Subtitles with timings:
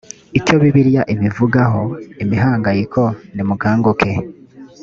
[0.39, 1.83] icyo bibiliya ibivugaho
[2.23, 3.01] imihangayiko
[3.35, 4.11] nimukanguke